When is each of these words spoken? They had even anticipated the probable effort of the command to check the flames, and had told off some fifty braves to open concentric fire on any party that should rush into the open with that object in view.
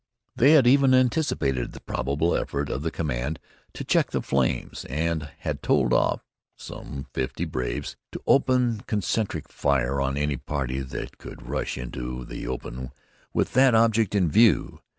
They 0.35 0.53
had 0.53 0.65
even 0.65 0.95
anticipated 0.95 1.73
the 1.73 1.79
probable 1.79 2.35
effort 2.35 2.69
of 2.71 2.81
the 2.81 2.89
command 2.89 3.39
to 3.73 3.83
check 3.83 4.09
the 4.09 4.23
flames, 4.23 4.83
and 4.85 5.29
had 5.41 5.61
told 5.61 5.93
off 5.93 6.25
some 6.57 7.05
fifty 7.13 7.45
braves 7.45 7.97
to 8.11 8.21
open 8.25 8.81
concentric 8.87 9.47
fire 9.49 10.01
on 10.01 10.17
any 10.17 10.37
party 10.37 10.79
that 10.79 11.17
should 11.21 11.47
rush 11.47 11.77
into 11.77 12.25
the 12.25 12.47
open 12.47 12.89
with 13.31 13.53
that 13.53 13.75
object 13.75 14.15
in 14.15 14.31
view. 14.31 14.81